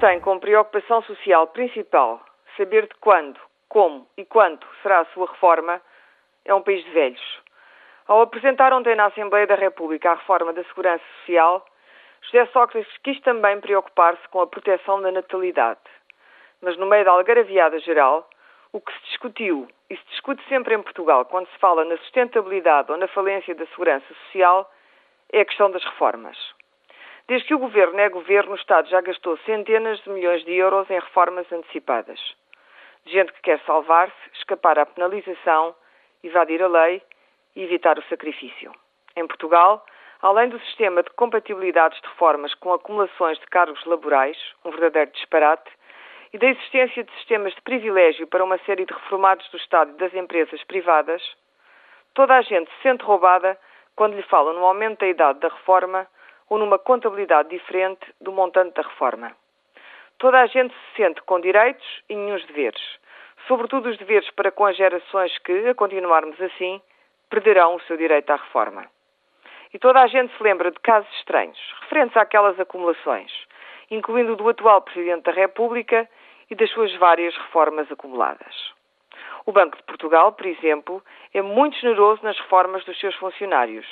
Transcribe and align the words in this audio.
tem 0.00 0.18
como 0.18 0.40
preocupação 0.40 1.02
social 1.02 1.46
principal 1.48 2.24
saber 2.56 2.86
de 2.88 2.94
quando, 3.00 3.38
como 3.68 4.08
e 4.16 4.24
quanto 4.24 4.66
será 4.82 5.00
a 5.00 5.04
sua 5.06 5.26
reforma, 5.26 5.78
é 6.46 6.54
um 6.54 6.62
país 6.62 6.82
de 6.84 6.90
velhos. 6.90 7.40
Ao 8.08 8.22
apresentar 8.22 8.72
ontem 8.72 8.96
na 8.96 9.06
Assembleia 9.06 9.46
da 9.46 9.56
República 9.56 10.10
a 10.10 10.14
reforma 10.14 10.54
da 10.54 10.64
Segurança 10.64 11.04
Social, 11.18 11.66
José 12.22 12.46
Sócrates 12.46 12.90
quis 13.04 13.20
também 13.20 13.60
preocupar-se 13.60 14.26
com 14.30 14.40
a 14.40 14.46
proteção 14.46 15.02
da 15.02 15.12
natalidade. 15.12 15.80
Mas 16.62 16.78
no 16.78 16.86
meio 16.86 17.04
da 17.04 17.10
algaraviada 17.10 17.78
geral, 17.78 18.26
o 18.72 18.80
que 18.80 18.92
se 18.92 19.04
discutiu 19.04 19.68
e 19.90 19.96
se 19.98 20.04
discute 20.06 20.42
sempre 20.48 20.74
em 20.74 20.82
Portugal 20.82 21.26
quando 21.26 21.46
se 21.48 21.58
fala 21.58 21.84
na 21.84 21.98
sustentabilidade 21.98 22.90
ou 22.90 22.96
na 22.96 23.06
falência 23.08 23.54
da 23.54 23.66
segurança 23.66 24.06
social 24.24 24.70
é 25.30 25.42
a 25.42 25.44
questão 25.44 25.70
das 25.70 25.84
reformas. 25.84 26.38
Desde 27.30 27.46
que 27.46 27.54
o 27.54 27.60
governo 27.60 28.00
é 28.00 28.08
governo, 28.08 28.50
o 28.50 28.56
Estado 28.56 28.88
já 28.88 29.00
gastou 29.00 29.38
centenas 29.46 30.00
de 30.00 30.10
milhões 30.10 30.44
de 30.44 30.52
euros 30.52 30.90
em 30.90 30.98
reformas 30.98 31.46
antecipadas. 31.52 32.18
De 33.04 33.12
gente 33.12 33.32
que 33.32 33.42
quer 33.42 33.60
salvar-se, 33.60 34.30
escapar 34.34 34.76
à 34.80 34.84
penalização, 34.84 35.72
evadir 36.24 36.60
a 36.60 36.66
lei 36.66 37.00
e 37.54 37.62
evitar 37.62 37.96
o 37.96 38.02
sacrifício. 38.08 38.72
Em 39.14 39.24
Portugal, 39.28 39.86
além 40.20 40.48
do 40.48 40.58
sistema 40.58 41.04
de 41.04 41.10
compatibilidades 41.10 42.00
de 42.00 42.08
reformas 42.08 42.52
com 42.54 42.72
acumulações 42.72 43.38
de 43.38 43.46
cargos 43.46 43.84
laborais, 43.84 44.36
um 44.64 44.72
verdadeiro 44.72 45.12
disparate, 45.12 45.70
e 46.32 46.38
da 46.38 46.48
existência 46.48 47.04
de 47.04 47.12
sistemas 47.12 47.54
de 47.54 47.62
privilégio 47.62 48.26
para 48.26 48.42
uma 48.42 48.58
série 48.66 48.84
de 48.84 48.92
reformados 48.92 49.48
do 49.50 49.56
Estado 49.56 49.92
e 49.92 49.98
das 49.98 50.12
empresas 50.14 50.64
privadas, 50.64 51.22
toda 52.12 52.34
a 52.34 52.42
gente 52.42 52.68
se 52.72 52.82
sente 52.82 53.04
roubada 53.04 53.56
quando 53.94 54.16
lhe 54.16 54.22
falam 54.24 54.52
no 54.52 54.64
aumento 54.64 54.98
da 54.98 55.06
idade 55.06 55.38
da 55.38 55.46
reforma 55.46 56.08
ou 56.50 56.58
numa 56.58 56.78
contabilidade 56.78 57.48
diferente 57.48 58.04
do 58.20 58.32
montante 58.32 58.74
da 58.74 58.82
reforma. 58.82 59.34
Toda 60.18 60.40
a 60.40 60.46
gente 60.46 60.74
se 60.74 60.96
sente 61.02 61.22
com 61.22 61.40
direitos 61.40 61.86
e 62.08 62.14
nenhum 62.14 62.36
deveres, 62.46 62.82
sobretudo 63.46 63.88
os 63.88 63.96
deveres 63.96 64.28
para 64.32 64.50
com 64.50 64.66
as 64.66 64.76
gerações 64.76 65.38
que, 65.38 65.68
a 65.68 65.74
continuarmos 65.74 66.38
assim, 66.42 66.82
perderão 67.30 67.76
o 67.76 67.80
seu 67.82 67.96
direito 67.96 68.30
à 68.30 68.36
reforma. 68.36 68.86
E 69.72 69.78
toda 69.78 70.00
a 70.00 70.06
gente 70.08 70.36
se 70.36 70.42
lembra 70.42 70.70
de 70.72 70.80
casos 70.80 71.10
estranhos, 71.18 71.58
referentes 71.82 72.16
àquelas 72.16 72.58
acumulações, 72.58 73.32
incluindo 73.90 74.32
o 74.32 74.36
do 74.36 74.48
atual 74.48 74.82
Presidente 74.82 75.22
da 75.22 75.32
República 75.32 76.08
e 76.50 76.54
das 76.56 76.70
suas 76.70 76.92
várias 76.96 77.34
reformas 77.36 77.90
acumuladas. 77.90 78.74
O 79.46 79.52
Banco 79.52 79.76
de 79.76 79.82
Portugal, 79.84 80.32
por 80.32 80.46
exemplo, 80.46 81.02
é 81.32 81.40
muito 81.40 81.78
generoso 81.78 82.22
nas 82.22 82.36
reformas 82.38 82.84
dos 82.84 82.98
seus 82.98 83.14
funcionários, 83.14 83.86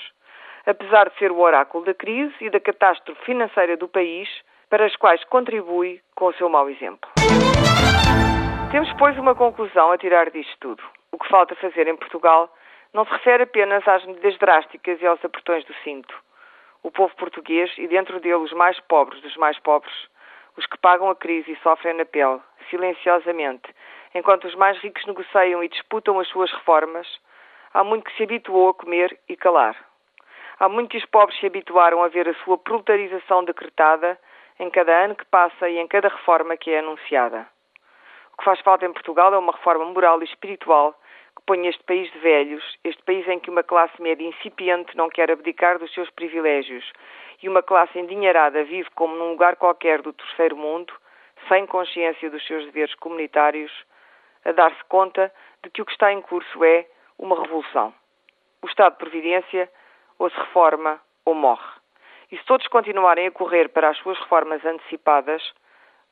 apesar 0.66 1.08
de 1.08 1.18
ser 1.18 1.30
o 1.30 1.40
oráculo 1.40 1.84
da 1.84 1.94
crise 1.94 2.34
e 2.40 2.50
da 2.50 2.60
catástrofe 2.60 3.24
financeira 3.24 3.76
do 3.76 3.88
país, 3.88 4.28
para 4.68 4.84
as 4.84 4.94
quais 4.96 5.22
contribui 5.24 6.00
com 6.14 6.26
o 6.26 6.34
seu 6.34 6.48
mau 6.48 6.68
exemplo. 6.68 7.10
Temos, 8.70 8.92
pois, 8.98 9.16
uma 9.18 9.34
conclusão 9.34 9.90
a 9.92 9.98
tirar 9.98 10.30
disto 10.30 10.54
tudo. 10.60 10.82
O 11.10 11.18
que 11.18 11.28
falta 11.28 11.54
fazer 11.56 11.88
em 11.88 11.96
Portugal 11.96 12.52
não 12.92 13.04
se 13.04 13.12
refere 13.12 13.44
apenas 13.44 13.86
às 13.88 14.04
medidas 14.04 14.36
drásticas 14.38 15.00
e 15.00 15.06
aos 15.06 15.24
apertões 15.24 15.64
do 15.64 15.74
cinto. 15.82 16.14
O 16.82 16.90
povo 16.90 17.14
português, 17.16 17.72
e 17.78 17.88
dentro 17.88 18.20
dele 18.20 18.34
os 18.34 18.52
mais 18.52 18.78
pobres 18.80 19.20
dos 19.22 19.36
mais 19.36 19.58
pobres, 19.58 19.94
os 20.56 20.66
que 20.66 20.78
pagam 20.78 21.08
a 21.10 21.16
crise 21.16 21.52
e 21.52 21.58
sofrem 21.62 21.94
na 21.94 22.04
pele, 22.04 22.40
silenciosamente, 22.68 23.74
enquanto 24.14 24.46
os 24.46 24.54
mais 24.54 24.78
ricos 24.78 25.04
negociam 25.06 25.62
e 25.62 25.68
disputam 25.68 26.18
as 26.18 26.28
suas 26.28 26.52
reformas, 26.52 27.06
há 27.72 27.82
muito 27.82 28.04
que 28.04 28.16
se 28.16 28.24
habituou 28.24 28.70
a 28.70 28.74
comer 28.74 29.18
e 29.28 29.36
calar. 29.36 29.76
Há 30.60 30.68
muito 30.68 30.90
que 30.90 30.98
os 30.98 31.04
pobres 31.06 31.38
se 31.38 31.46
habituaram 31.46 32.02
a 32.02 32.08
ver 32.08 32.28
a 32.28 32.34
sua 32.42 32.58
proletarização 32.58 33.44
decretada 33.44 34.18
em 34.58 34.68
cada 34.70 35.04
ano 35.04 35.14
que 35.14 35.24
passa 35.26 35.68
e 35.68 35.78
em 35.78 35.86
cada 35.86 36.08
reforma 36.08 36.56
que 36.56 36.72
é 36.72 36.80
anunciada. 36.80 37.46
O 38.32 38.38
que 38.38 38.44
faz 38.44 38.60
falta 38.60 38.84
em 38.84 38.92
Portugal 38.92 39.32
é 39.32 39.38
uma 39.38 39.52
reforma 39.52 39.84
moral 39.84 40.20
e 40.20 40.24
espiritual 40.24 40.98
que 41.36 41.42
ponha 41.46 41.70
este 41.70 41.84
país 41.84 42.10
de 42.12 42.18
velhos, 42.18 42.78
este 42.82 43.00
país 43.04 43.26
em 43.28 43.38
que 43.38 43.50
uma 43.50 43.62
classe 43.62 44.02
média 44.02 44.26
incipiente 44.26 44.96
não 44.96 45.08
quer 45.08 45.30
abdicar 45.30 45.78
dos 45.78 45.94
seus 45.94 46.10
privilégios 46.10 46.84
e 47.40 47.48
uma 47.48 47.62
classe 47.62 47.96
endinheirada 47.96 48.64
vive 48.64 48.90
como 48.96 49.14
num 49.14 49.30
lugar 49.30 49.54
qualquer 49.54 50.02
do 50.02 50.12
terceiro 50.12 50.56
mundo, 50.56 50.92
sem 51.46 51.66
consciência 51.66 52.28
dos 52.30 52.44
seus 52.48 52.64
deveres 52.64 52.94
comunitários, 52.96 53.70
a 54.44 54.50
dar-se 54.50 54.82
conta 54.88 55.32
de 55.62 55.70
que 55.70 55.82
o 55.82 55.84
que 55.84 55.92
está 55.92 56.12
em 56.12 56.20
curso 56.20 56.64
é 56.64 56.84
uma 57.16 57.40
revolução. 57.40 57.94
O 58.60 58.66
Estado 58.66 58.94
de 58.94 58.98
Providência 58.98 59.70
ou 60.18 60.30
se 60.30 60.36
reforma 60.36 61.00
ou 61.24 61.34
morre. 61.34 61.78
E 62.30 62.36
se 62.36 62.44
todos 62.44 62.66
continuarem 62.68 63.26
a 63.26 63.30
correr 63.30 63.68
para 63.68 63.90
as 63.90 63.98
suas 63.98 64.18
reformas 64.18 64.64
antecipadas, 64.64 65.42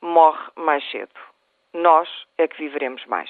morre 0.01 0.43
mais 0.55 0.83
cedo. 0.89 1.13
Nós 1.73 2.09
é 2.37 2.47
que 2.47 2.57
viveremos 2.57 3.05
mais. 3.05 3.29